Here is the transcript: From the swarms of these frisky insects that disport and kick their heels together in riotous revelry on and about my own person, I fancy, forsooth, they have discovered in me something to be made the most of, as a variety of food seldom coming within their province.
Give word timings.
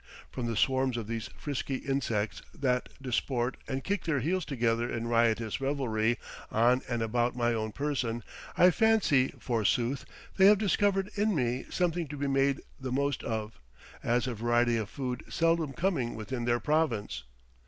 From 0.31 0.47
the 0.47 0.57
swarms 0.57 0.97
of 0.97 1.05
these 1.05 1.29
frisky 1.37 1.75
insects 1.75 2.41
that 2.55 2.89
disport 2.99 3.55
and 3.67 3.83
kick 3.83 4.05
their 4.05 4.19
heels 4.19 4.45
together 4.45 4.89
in 4.89 5.05
riotous 5.07 5.61
revelry 5.61 6.17
on 6.49 6.81
and 6.89 7.03
about 7.03 7.35
my 7.35 7.53
own 7.53 7.71
person, 7.71 8.23
I 8.57 8.71
fancy, 8.71 9.27
forsooth, 9.37 10.05
they 10.37 10.47
have 10.47 10.57
discovered 10.57 11.11
in 11.15 11.35
me 11.35 11.67
something 11.69 12.07
to 12.07 12.17
be 12.17 12.25
made 12.25 12.61
the 12.79 12.91
most 12.91 13.21
of, 13.23 13.59
as 14.01 14.25
a 14.25 14.33
variety 14.33 14.75
of 14.77 14.89
food 14.89 15.23
seldom 15.29 15.71
coming 15.71 16.15
within 16.15 16.45
their 16.45 16.59
province. 16.59 17.21